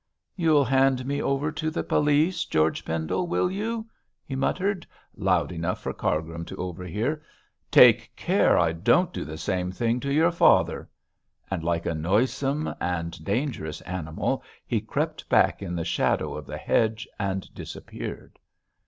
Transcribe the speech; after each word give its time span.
'You'll 0.35 0.65
hand 0.65 1.05
me 1.05 1.21
over 1.21 1.51
to 1.51 1.69
the 1.69 1.83
police, 1.83 2.45
George 2.45 2.83
Pendle, 2.83 3.27
will 3.27 3.51
you?' 3.51 3.87
he 4.25 4.35
muttered, 4.35 4.87
loud 5.15 5.51
enough 5.51 5.79
for 5.79 5.93
Cargrim 5.93 6.43
to 6.45 6.55
overhear. 6.55 7.21
'Take 7.69 8.11
care 8.15 8.57
I 8.57 8.71
don't 8.71 9.13
do 9.13 9.23
the 9.23 9.37
same 9.37 9.71
thing 9.71 9.99
to 9.99 10.11
your 10.11 10.31
father,' 10.31 10.89
and 11.51 11.63
like 11.63 11.85
a 11.85 11.93
noisome 11.93 12.73
and 12.81 13.23
dangerous 13.23 13.79
animal 13.81 14.41
he 14.65 14.81
crept 14.81 15.29
back 15.29 15.61
in 15.61 15.75
the 15.75 15.85
shadow 15.85 16.35
of 16.35 16.47
the 16.47 16.57
hedge 16.57 17.07
and 17.19 17.53
disappeared. 17.53 18.39